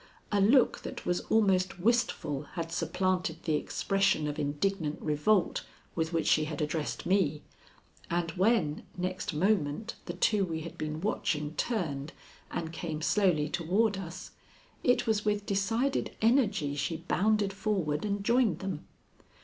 [0.31, 6.25] A look that was almost wistful had supplanted the expression of indignant revolt with which
[6.25, 7.43] she had addressed me,
[8.09, 12.13] and when next moment the two we had been watching turned
[12.49, 14.31] and came slowly toward us,
[14.83, 18.87] it was with decided energy she bounded forward and joined them.